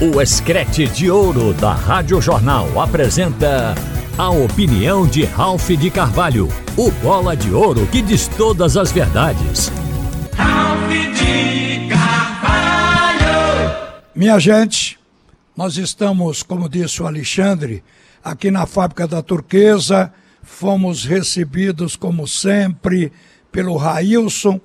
O 0.00 0.22
Escrete 0.22 0.86
de 0.86 1.10
Ouro 1.10 1.52
da 1.52 1.72
Rádio 1.72 2.20
Jornal 2.20 2.80
apresenta 2.80 3.74
a 4.16 4.30
opinião 4.30 5.04
de 5.04 5.24
Ralph 5.24 5.70
de 5.70 5.90
Carvalho, 5.90 6.48
o 6.76 6.88
bola 7.02 7.36
de 7.36 7.52
ouro 7.52 7.84
que 7.88 8.00
diz 8.00 8.28
todas 8.28 8.76
as 8.76 8.92
verdades. 8.92 9.72
Ralph 10.36 10.88
de 10.88 11.88
Carvalho! 11.88 13.24
Minha 14.14 14.38
gente, 14.38 15.00
nós 15.56 15.76
estamos, 15.76 16.44
como 16.44 16.68
disse 16.68 17.02
o 17.02 17.06
Alexandre, 17.08 17.82
aqui 18.22 18.52
na 18.52 18.66
fábrica 18.66 19.04
da 19.04 19.20
Turquesa, 19.20 20.12
fomos 20.44 21.04
recebidos 21.04 21.96
como 21.96 22.28
sempre 22.28 23.10
pelo 23.50 23.76
Railson 23.76 24.60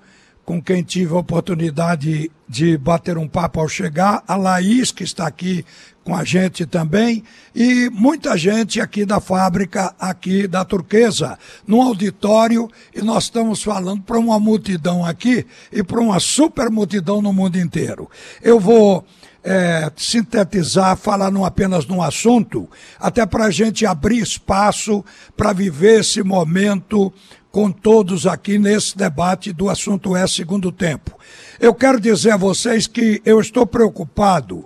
com 0.46 0.62
quem 0.62 0.84
tive 0.84 1.14
a 1.14 1.20
oportunidade 1.20 2.30
de 2.48 2.78
bater 2.78 3.18
um 3.18 3.28
papo 3.28 3.60
ao 3.60 3.68
chegar, 3.68 4.24
a 4.28 4.36
Laís, 4.36 4.92
que 4.92 5.04
está 5.04 5.26
aqui 5.26 5.66
com 6.04 6.16
a 6.16 6.24
gente 6.24 6.66
também, 6.66 7.24
e 7.56 7.90
muita 7.90 8.38
gente 8.38 8.82
aqui 8.82 9.06
da 9.06 9.22
fábrica, 9.22 9.96
aqui 9.98 10.48
da 10.48 10.66
Turquesa, 10.66 11.40
no 11.66 11.82
auditório, 11.82 12.70
e 12.94 13.02
nós 13.02 13.24
estamos 13.26 13.64
falando 13.64 14.02
para 14.02 14.20
uma 14.20 14.38
multidão 14.38 15.06
aqui 15.06 15.46
e 15.72 15.82
para 15.82 16.02
uma 16.02 16.20
super 16.20 16.70
multidão 16.70 17.22
no 17.22 17.32
mundo 17.32 17.58
inteiro. 17.58 18.10
Eu 18.42 18.60
vou 18.60 19.06
é, 19.44 19.92
sintetizar, 19.96 20.98
falar 20.98 21.32
não 21.32 21.46
apenas 21.46 21.86
num 21.86 22.02
assunto, 22.02 22.70
até 23.00 23.26
para 23.26 23.46
a 23.46 23.52
gente 23.52 23.86
abrir 23.86 24.20
espaço 24.20 25.04
para 25.36 25.54
viver 25.54 26.02
esse 26.02 26.22
momento 26.22 27.14
com 27.54 27.72
todos 27.72 28.26
aqui 28.26 28.58
nesse 28.58 28.98
debate 28.98 29.54
do 29.54 29.70
assunto 29.70 30.16
é 30.18 30.26
segundo 30.26 30.72
tempo. 30.72 31.16
Eu 31.60 31.72
quero 31.72 32.00
dizer 32.00 32.32
a 32.32 32.38
vocês 32.38 32.88
que 32.88 33.22
eu 33.24 33.40
estou 33.40 33.64
preocupado 33.68 34.66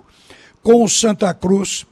com 0.62 0.82
o 0.82 0.88
Santa 0.88 1.34
Cruz, 1.34 1.84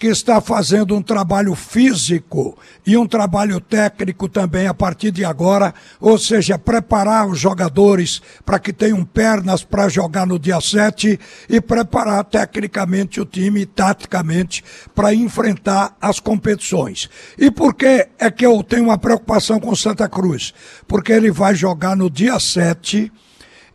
que 0.00 0.06
está 0.06 0.40
fazendo 0.40 0.96
um 0.96 1.02
trabalho 1.02 1.54
físico 1.54 2.56
e 2.86 2.96
um 2.96 3.06
trabalho 3.06 3.60
técnico 3.60 4.30
também 4.30 4.66
a 4.66 4.72
partir 4.72 5.10
de 5.10 5.26
agora, 5.26 5.74
ou 6.00 6.16
seja, 6.16 6.58
preparar 6.58 7.28
os 7.28 7.38
jogadores 7.38 8.22
para 8.42 8.58
que 8.58 8.72
tenham 8.72 9.04
pernas 9.04 9.62
para 9.62 9.90
jogar 9.90 10.26
no 10.26 10.38
dia 10.38 10.58
7 10.58 11.20
e 11.50 11.60
preparar 11.60 12.24
tecnicamente 12.24 13.20
o 13.20 13.26
time, 13.26 13.66
taticamente, 13.66 14.64
para 14.94 15.12
enfrentar 15.12 15.94
as 16.00 16.18
competições. 16.18 17.10
E 17.36 17.50
por 17.50 17.74
que 17.74 18.08
é 18.18 18.30
que 18.30 18.46
eu 18.46 18.62
tenho 18.62 18.84
uma 18.84 18.96
preocupação 18.96 19.60
com 19.60 19.76
Santa 19.76 20.08
Cruz? 20.08 20.54
Porque 20.88 21.12
ele 21.12 21.30
vai 21.30 21.54
jogar 21.54 21.94
no 21.94 22.08
dia 22.08 22.40
7 22.40 23.12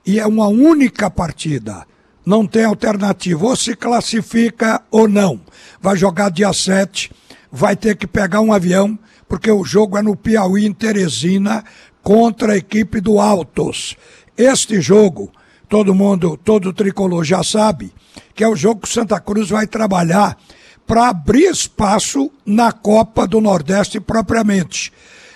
e 0.03 0.19
é 0.19 0.25
uma 0.25 0.47
única 0.47 1.07
partida 1.07 1.85
não 2.25 2.45
tem 2.45 2.65
alternativa. 2.65 3.45
Ou 3.45 3.55
se 3.55 3.75
classifica 3.75 4.81
ou 4.89 5.07
não. 5.07 5.39
Vai 5.79 5.95
jogar 5.95 6.31
dia 6.31 6.51
7, 6.51 7.11
vai 7.51 7.75
ter 7.75 7.95
que 7.95 8.07
pegar 8.07 8.41
um 8.41 8.51
avião, 8.51 8.97
porque 9.27 9.51
o 9.51 9.63
jogo 9.63 9.97
é 9.97 10.01
no 10.01 10.15
Piauí, 10.15 10.65
em 10.65 10.73
Teresina, 10.73 11.63
contra 12.01 12.53
a 12.53 12.57
equipe 12.57 12.99
do 12.99 13.19
Altos. 13.19 13.95
Este 14.37 14.81
jogo, 14.81 15.31
todo 15.69 15.95
mundo, 15.95 16.37
todo 16.43 16.73
tricolor 16.73 17.23
já 17.23 17.43
sabe, 17.43 17.93
que 18.33 18.43
é 18.43 18.47
o 18.47 18.55
jogo 18.55 18.81
que 18.81 18.87
o 18.87 18.91
Santa 18.91 19.19
Cruz 19.19 19.49
vai 19.49 19.67
trabalhar 19.67 20.37
para 20.85 21.09
abrir 21.09 21.49
espaço 21.49 22.31
na 22.45 22.71
Copa 22.71 23.27
do 23.27 23.41
Nordeste 23.41 23.99
propriamente. 23.99 24.91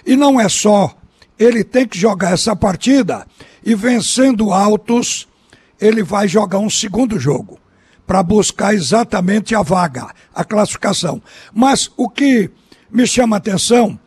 E 0.06 0.16
não 0.16 0.40
é 0.40 0.48
só, 0.48 0.96
ele 1.38 1.64
tem 1.64 1.88
que 1.88 1.98
jogar 1.98 2.34
essa 2.34 2.56
partida 2.56 3.26
e 3.64 3.74
vencendo 3.74 4.52
Altos 4.52 5.28
ele 5.80 6.04
vai 6.04 6.28
jogar 6.28 6.60
um 6.60 6.70
segundo 6.70 7.20
jogo 7.20 7.60
para 8.06 8.24
buscar 8.24 8.74
exatamente 8.74 9.54
a 9.54 9.62
vaga, 9.62 10.08
a 10.34 10.44
classificação. 10.44 11.22
Mas 11.54 11.92
o 11.96 12.10
que 12.10 12.50
me 12.92 13.06
chama 13.06 13.36
a 13.36 13.38
atenção 13.38 14.00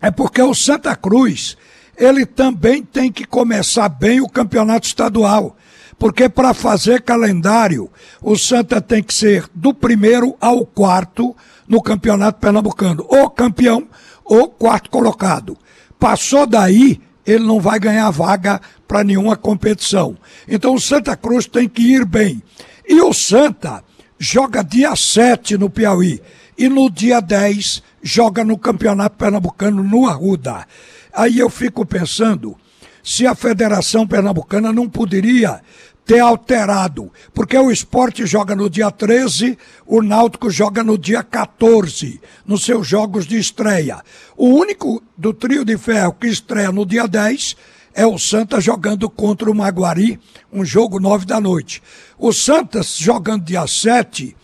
é 0.00 0.10
porque 0.10 0.40
o 0.40 0.54
Santa 0.54 0.94
Cruz, 0.94 1.56
ele 1.96 2.24
também 2.24 2.82
tem 2.82 3.10
que 3.10 3.24
começar 3.24 3.88
bem 3.88 4.20
o 4.20 4.28
campeonato 4.28 4.86
estadual. 4.86 5.56
Porque 5.98 6.28
para 6.28 6.52
fazer 6.52 7.02
calendário, 7.02 7.90
o 8.22 8.36
Santa 8.36 8.80
tem 8.80 9.02
que 9.02 9.14
ser 9.14 9.48
do 9.54 9.72
primeiro 9.72 10.36
ao 10.40 10.66
quarto 10.66 11.34
no 11.66 11.82
campeonato 11.82 12.38
pernambucano. 12.38 13.04
Ou 13.08 13.30
campeão 13.30 13.88
ou 14.24 14.48
quarto 14.48 14.90
colocado. 14.90 15.56
Passou 15.98 16.46
daí, 16.46 17.00
ele 17.26 17.44
não 17.44 17.60
vai 17.60 17.78
ganhar 17.80 18.10
vaga 18.10 18.60
para 18.86 19.02
nenhuma 19.02 19.36
competição. 19.36 20.16
Então 20.46 20.74
o 20.74 20.80
Santa 20.80 21.16
Cruz 21.16 21.46
tem 21.46 21.68
que 21.68 21.82
ir 21.82 22.04
bem. 22.04 22.42
E 22.88 23.00
o 23.00 23.12
Santa 23.12 23.82
joga 24.18 24.62
dia 24.62 24.94
7 24.94 25.58
no 25.58 25.68
Piauí 25.68 26.22
e 26.56 26.68
no 26.68 26.88
dia 26.88 27.20
10 27.20 27.82
joga 28.02 28.44
no 28.44 28.56
Campeonato 28.56 29.16
Pernambucano 29.16 29.82
no 29.82 30.06
Arruda. 30.06 30.66
Aí 31.12 31.38
eu 31.38 31.50
fico 31.50 31.84
pensando 31.84 32.56
se 33.02 33.26
a 33.26 33.34
Federação 33.34 34.06
Pernambucana 34.06 34.72
não 34.72 34.88
poderia 34.88 35.60
ter 36.06 36.20
alterado, 36.20 37.12
porque 37.34 37.58
o 37.58 37.70
esporte 37.70 38.24
joga 38.24 38.54
no 38.54 38.70
dia 38.70 38.92
13, 38.92 39.58
o 39.84 40.00
Náutico 40.00 40.48
joga 40.48 40.84
no 40.84 40.96
dia 40.96 41.20
14, 41.20 42.20
nos 42.46 42.64
seus 42.64 42.86
jogos 42.86 43.26
de 43.26 43.36
estreia. 43.36 44.00
O 44.36 44.50
único 44.50 45.02
do 45.18 45.34
trio 45.34 45.64
de 45.64 45.76
ferro 45.76 46.12
que 46.12 46.28
estreia 46.28 46.70
no 46.70 46.86
dia 46.86 47.08
10 47.08 47.56
é 47.92 48.06
o 48.06 48.18
Santa 48.18 48.60
jogando 48.60 49.10
contra 49.10 49.50
o 49.50 49.54
Maguari, 49.54 50.20
um 50.52 50.64
jogo 50.64 51.00
nove 51.00 51.26
da 51.26 51.40
noite. 51.40 51.82
O 52.16 52.32
Santos 52.32 52.96
jogando 52.96 53.42
dia 53.42 53.66
7, 53.66 54.36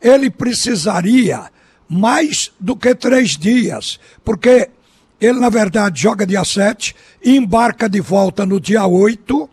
ele 0.00 0.30
precisaria 0.30 1.50
mais 1.88 2.52
do 2.60 2.76
que 2.76 2.94
três 2.94 3.36
dias, 3.36 3.98
porque 4.24 4.70
ele, 5.20 5.40
na 5.40 5.48
verdade, 5.48 6.00
joga 6.00 6.24
dia 6.24 6.44
7, 6.44 6.94
embarca 7.24 7.88
de 7.88 8.00
volta 8.00 8.46
no 8.46 8.60
dia 8.60 8.86
8, 8.86 9.50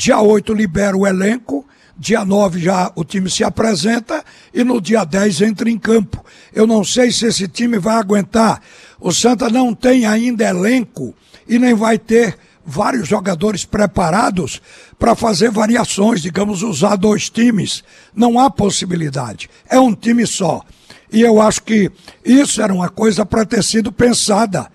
Dia 0.00 0.20
8 0.20 0.54
libera 0.54 0.96
o 0.96 1.04
elenco, 1.04 1.66
dia 1.98 2.24
9 2.24 2.60
já 2.60 2.92
o 2.94 3.04
time 3.04 3.28
se 3.28 3.42
apresenta 3.42 4.24
e 4.54 4.62
no 4.62 4.80
dia 4.80 5.02
10 5.04 5.42
entra 5.42 5.68
em 5.68 5.76
campo. 5.76 6.24
Eu 6.54 6.68
não 6.68 6.84
sei 6.84 7.10
se 7.10 7.26
esse 7.26 7.48
time 7.48 7.80
vai 7.80 7.96
aguentar. 7.96 8.62
O 9.00 9.10
Santa 9.10 9.50
não 9.50 9.74
tem 9.74 10.06
ainda 10.06 10.44
elenco 10.44 11.12
e 11.48 11.58
nem 11.58 11.74
vai 11.74 11.98
ter 11.98 12.38
vários 12.64 13.08
jogadores 13.08 13.64
preparados 13.64 14.62
para 15.00 15.16
fazer 15.16 15.50
variações, 15.50 16.22
digamos, 16.22 16.62
usar 16.62 16.94
dois 16.94 17.28
times. 17.28 17.82
Não 18.14 18.38
há 18.38 18.48
possibilidade. 18.48 19.50
É 19.68 19.80
um 19.80 19.92
time 19.92 20.24
só. 20.28 20.64
E 21.12 21.22
eu 21.22 21.42
acho 21.42 21.64
que 21.64 21.90
isso 22.24 22.62
era 22.62 22.72
uma 22.72 22.88
coisa 22.88 23.26
para 23.26 23.44
ter 23.44 23.64
sido 23.64 23.90
pensada. 23.90 24.70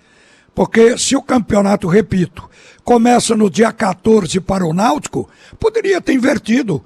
Porque 0.54 0.96
se 0.96 1.16
o 1.16 1.22
campeonato, 1.22 1.88
repito, 1.88 2.48
começa 2.84 3.34
no 3.34 3.50
dia 3.50 3.72
14 3.72 4.40
para 4.40 4.64
o 4.64 4.72
Náutico, 4.72 5.28
poderia 5.58 6.00
ter 6.00 6.14
invertido. 6.14 6.82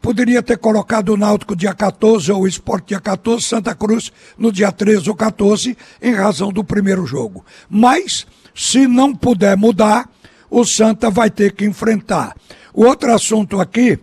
Poderia 0.00 0.42
ter 0.42 0.58
colocado 0.58 1.08
o 1.08 1.16
Náutico 1.16 1.56
dia 1.56 1.74
14 1.74 2.30
ou 2.30 2.42
o 2.42 2.46
Esporte 2.46 2.88
dia 2.88 3.00
14, 3.00 3.42
Santa 3.42 3.74
Cruz 3.74 4.12
no 4.36 4.52
dia 4.52 4.70
13 4.70 5.08
ou 5.08 5.16
14, 5.16 5.76
em 6.00 6.12
razão 6.12 6.52
do 6.52 6.62
primeiro 6.62 7.06
jogo. 7.06 7.44
Mas, 7.68 8.26
se 8.54 8.86
não 8.86 9.14
puder 9.14 9.56
mudar, 9.56 10.08
o 10.50 10.64
Santa 10.64 11.10
vai 11.10 11.30
ter 11.30 11.52
que 11.52 11.64
enfrentar. 11.64 12.36
O 12.72 12.84
outro 12.84 13.12
assunto 13.12 13.60
aqui 13.60 13.98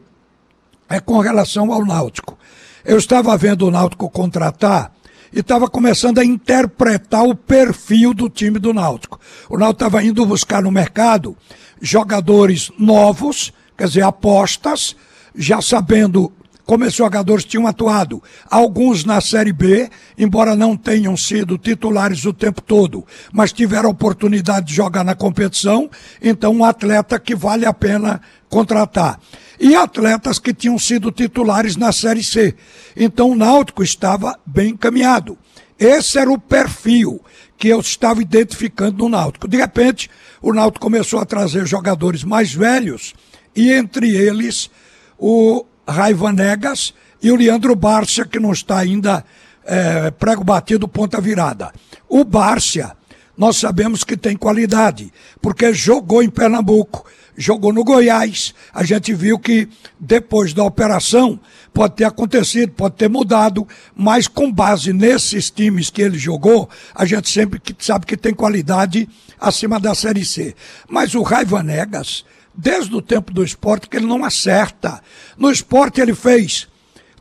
é 0.89 0.99
com 0.99 1.19
relação 1.19 1.71
ao 1.71 1.85
Náutico. 1.85 2.37
Eu 2.83 2.97
estava 2.97 3.37
vendo 3.37 3.67
o 3.67 3.71
Náutico 3.71 4.09
contratar 4.09 4.91
e 5.33 5.39
estava 5.39 5.67
começando 5.67 6.19
a 6.19 6.25
interpretar 6.25 7.23
o 7.23 7.35
perfil 7.35 8.13
do 8.13 8.29
time 8.29 8.59
do 8.59 8.73
Náutico. 8.73 9.19
O 9.49 9.57
Náutico 9.57 9.85
estava 9.85 10.03
indo 10.03 10.25
buscar 10.25 10.61
no 10.61 10.71
mercado 10.71 11.35
jogadores 11.81 12.71
novos, 12.79 13.51
quer 13.77 13.87
dizer, 13.87 14.03
apostas, 14.03 14.95
já 15.35 15.61
sabendo 15.61 16.31
como 16.65 16.85
esses 16.85 16.95
jogadores 16.95 17.43
tinham 17.43 17.67
atuado. 17.67 18.23
Alguns 18.49 19.03
na 19.03 19.19
Série 19.19 19.51
B, 19.51 19.89
embora 20.17 20.55
não 20.55 20.77
tenham 20.77 21.17
sido 21.17 21.57
titulares 21.57 22.23
o 22.25 22.31
tempo 22.31 22.61
todo, 22.61 23.05
mas 23.33 23.51
tiveram 23.51 23.89
oportunidade 23.89 24.67
de 24.67 24.73
jogar 24.73 25.03
na 25.03 25.15
competição, 25.15 25.89
então 26.21 26.53
um 26.53 26.63
atleta 26.63 27.19
que 27.19 27.35
vale 27.35 27.65
a 27.65 27.73
pena 27.73 28.21
contratar. 28.49 29.19
E 29.59 29.75
atletas 29.75 30.39
que 30.39 30.53
tinham 30.53 30.77
sido 30.79 31.11
titulares 31.11 31.75
na 31.75 31.91
Série 31.91 32.23
C. 32.23 32.55
Então 32.95 33.31
o 33.31 33.35
Náutico 33.35 33.83
estava 33.83 34.37
bem 34.45 34.71
encaminhado. 34.71 35.37
Esse 35.77 36.17
era 36.17 36.31
o 36.31 36.39
perfil 36.39 37.21
que 37.57 37.67
eu 37.67 37.79
estava 37.79 38.21
identificando 38.21 38.97
no 38.97 39.09
Náutico. 39.09 39.47
De 39.47 39.57
repente, 39.57 40.09
o 40.41 40.53
Náutico 40.53 40.83
começou 40.83 41.19
a 41.19 41.25
trazer 41.25 41.65
jogadores 41.65 42.23
mais 42.23 42.53
velhos, 42.53 43.13
e 43.55 43.71
entre 43.71 44.09
eles 44.15 44.69
o 45.17 45.65
Raiva 45.87 46.31
Negas 46.31 46.93
e 47.21 47.31
o 47.31 47.35
Leandro 47.35 47.75
Bárcia, 47.75 48.25
que 48.25 48.39
não 48.39 48.51
está 48.51 48.79
ainda 48.79 49.23
é, 49.65 50.11
prego 50.11 50.43
batido 50.43 50.87
ponta 50.87 51.21
virada. 51.21 51.71
O 52.09 52.23
Bárcia 52.23 52.95
nós 53.37 53.57
sabemos 53.57 54.03
que 54.03 54.15
tem 54.15 54.37
qualidade, 54.37 55.11
porque 55.41 55.73
jogou 55.73 56.21
em 56.21 56.29
Pernambuco, 56.29 57.05
jogou 57.35 57.73
no 57.73 57.83
Goiás. 57.83 58.53
A 58.73 58.83
gente 58.83 59.13
viu 59.13 59.39
que 59.39 59.67
depois 59.99 60.53
da 60.53 60.63
operação 60.63 61.39
pode 61.73 61.95
ter 61.95 62.05
acontecido, 62.05 62.71
pode 62.73 62.95
ter 62.95 63.09
mudado, 63.09 63.67
mas 63.95 64.27
com 64.27 64.51
base 64.51 64.93
nesses 64.93 65.49
times 65.49 65.89
que 65.89 66.01
ele 66.01 66.17
jogou, 66.17 66.69
a 66.93 67.05
gente 67.05 67.29
sempre 67.29 67.61
sabe 67.79 68.05
que 68.05 68.15
tem 68.15 68.33
qualidade 68.33 69.09
acima 69.39 69.79
da 69.79 69.95
Série 69.95 70.25
C. 70.25 70.55
Mas 70.87 71.15
o 71.15 71.23
Raiva 71.23 71.63
Negas, 71.63 72.23
desde 72.53 72.95
o 72.95 73.01
tempo 73.01 73.33
do 73.33 73.43
esporte, 73.43 73.89
que 73.89 73.97
ele 73.97 74.05
não 74.05 74.23
acerta. 74.23 75.01
No 75.37 75.51
esporte 75.51 75.99
ele 75.99 76.13
fez 76.13 76.67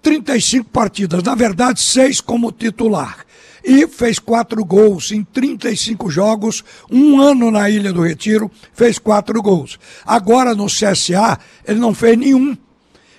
35 0.02 0.68
partidas, 0.70 1.22
na 1.22 1.34
verdade, 1.34 1.80
seis 1.80 2.20
como 2.20 2.52
titular 2.52 3.24
e 3.64 3.86
fez 3.86 4.18
quatro 4.18 4.64
gols 4.64 5.12
em 5.12 5.22
35 5.22 6.10
jogos, 6.10 6.64
um 6.90 7.20
ano 7.20 7.50
na 7.50 7.70
Ilha 7.70 7.92
do 7.92 8.02
Retiro, 8.02 8.50
fez 8.72 8.98
quatro 8.98 9.40
gols. 9.40 9.78
Agora 10.04 10.54
no 10.54 10.66
CSA, 10.66 11.38
ele 11.66 11.78
não 11.78 11.94
fez 11.94 12.18
nenhum. 12.18 12.56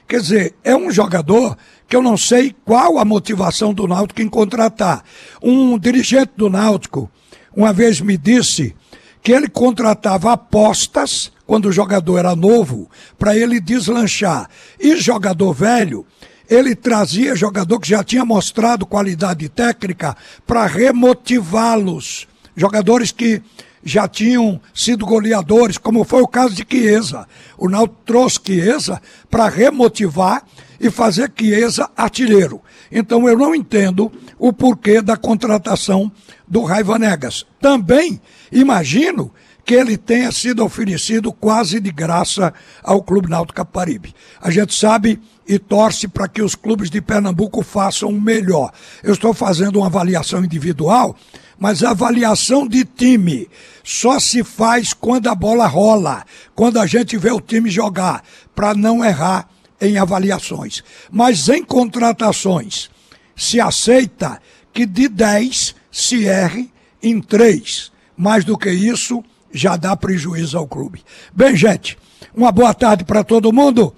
Quer 0.07 0.19
dizer, 0.19 0.55
é 0.63 0.75
um 0.75 0.91
jogador 0.91 1.57
que 1.87 1.95
eu 1.95 2.01
não 2.01 2.17
sei 2.17 2.53
qual 2.65 2.99
a 2.99 3.05
motivação 3.05 3.73
do 3.73 3.87
Náutico 3.87 4.21
em 4.21 4.27
contratar. 4.27 5.03
Um 5.41 5.77
dirigente 5.79 6.33
do 6.35 6.49
Náutico 6.49 7.09
uma 7.55 7.71
vez 7.71 8.01
me 8.01 8.17
disse 8.17 8.75
que 9.21 9.31
ele 9.31 9.47
contratava 9.47 10.33
apostas 10.33 11.31
quando 11.45 11.67
o 11.67 11.71
jogador 11.71 12.17
era 12.17 12.35
novo 12.35 12.89
para 13.17 13.35
ele 13.35 13.59
deslanchar. 13.59 14.49
E 14.79 14.97
jogador 14.97 15.53
velho, 15.53 16.05
ele 16.49 16.75
trazia 16.75 17.35
jogador 17.35 17.79
que 17.79 17.89
já 17.89 18.03
tinha 18.03 18.25
mostrado 18.25 18.85
qualidade 18.85 19.47
técnica 19.49 20.15
para 20.45 20.65
remotivá-los. 20.65 22.27
Jogadores 22.55 23.11
que 23.11 23.41
já 23.83 24.07
tinham 24.07 24.61
sido 24.73 25.05
goleadores, 25.05 25.77
como 25.77 26.03
foi 26.03 26.21
o 26.21 26.27
caso 26.27 26.55
de 26.55 26.65
Chiesa. 26.69 27.27
O 27.57 27.67
Náutico 27.67 28.01
trouxe 28.05 28.39
Chiesa 28.45 29.01
para 29.29 29.49
remotivar 29.49 30.43
e 30.79 30.89
fazer 30.89 31.31
Chiesa 31.37 31.89
artilheiro. 31.95 32.61
Então 32.91 33.27
eu 33.27 33.37
não 33.37 33.53
entendo 33.53 34.11
o 34.37 34.53
porquê 34.53 35.01
da 35.01 35.17
contratação 35.17 36.11
do 36.47 36.63
Raiva 36.63 36.97
Negas. 36.99 37.45
Também 37.59 38.21
imagino 38.51 39.31
que 39.65 39.73
ele 39.73 39.97
tenha 39.97 40.31
sido 40.31 40.63
oferecido 40.63 41.31
quase 41.31 41.79
de 41.79 41.91
graça 41.91 42.53
ao 42.83 43.01
Clube 43.01 43.29
Náutico 43.29 43.55
Caparibe. 43.57 44.13
A 44.41 44.51
gente 44.51 44.73
sabe 44.73 45.19
e 45.47 45.57
torce 45.57 46.07
para 46.07 46.27
que 46.27 46.41
os 46.41 46.55
clubes 46.55 46.89
de 46.89 47.01
Pernambuco 47.01 47.61
façam 47.63 48.09
o 48.09 48.21
melhor. 48.21 48.71
Eu 49.01 49.13
estou 49.13 49.33
fazendo 49.33 49.79
uma 49.79 49.87
avaliação 49.87 50.43
individual, 50.43 51.15
mas 51.57 51.83
a 51.83 51.91
avaliação 51.91 52.67
de 52.67 52.83
time 52.83 53.47
só 53.83 54.19
se 54.19 54.43
faz 54.43 54.93
quando 54.93 55.27
a 55.27 55.35
bola 55.35 55.67
rola, 55.67 56.25
quando 56.55 56.79
a 56.79 56.85
gente 56.85 57.17
vê 57.17 57.31
o 57.31 57.41
time 57.41 57.69
jogar, 57.69 58.23
para 58.55 58.73
não 58.73 59.03
errar 59.03 59.47
em 59.79 59.97
avaliações. 59.97 60.83
Mas 61.11 61.47
em 61.49 61.63
contratações, 61.63 62.89
se 63.35 63.59
aceita 63.59 64.41
que 64.71 64.85
de 64.85 65.07
10 65.07 65.75
se 65.91 66.25
erre 66.25 66.71
em 67.01 67.21
3. 67.21 67.91
Mais 68.15 68.45
do 68.45 68.57
que 68.57 68.69
isso, 68.69 69.23
já 69.53 69.77
dá 69.77 69.95
prejuízo 69.95 70.57
ao 70.57 70.67
clube. 70.67 71.03
Bem, 71.33 71.55
gente, 71.55 71.97
uma 72.35 72.51
boa 72.51 72.73
tarde 72.73 73.03
para 73.03 73.23
todo 73.23 73.53
mundo. 73.53 73.93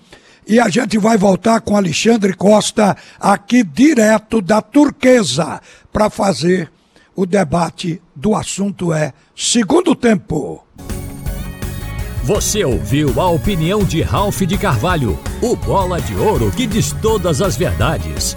E 0.48 0.60
a 0.60 0.70
gente 0.70 0.98
vai 0.98 1.18
voltar 1.18 1.62
com 1.62 1.76
Alexandre 1.76 2.34
Costa 2.34 2.96
aqui 3.20 3.64
direto 3.64 4.42
da 4.42 4.62
Turquesa 4.62 5.60
para 5.92 6.10
fazer 6.10 6.72
o 7.16 7.26
debate 7.26 8.02
do 8.16 8.36
assunto 8.36 8.94
é 8.94 9.14
segundo 9.36 9.96
tempo. 9.96 10.64
Você 12.24 12.66
ouviu 12.66 13.22
a 13.22 13.30
opinião 13.30 13.84
de 13.84 14.02
Ralph 14.02 14.42
de 14.42 14.58
Carvalho, 14.58 15.18
o 15.42 15.56
bola 15.56 16.02
de 16.02 16.16
ouro 16.16 16.52
que 16.52 16.68
diz 16.68 16.92
todas 17.02 17.42
as 17.42 17.56
verdades. 17.56 18.36